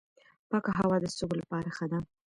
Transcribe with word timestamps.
پاکه 0.49 0.71
هوا 0.79 0.95
د 1.01 1.05
سږو 1.17 1.35
لپاره 1.41 1.69
ښه 1.77 1.85
ده. 1.91 1.99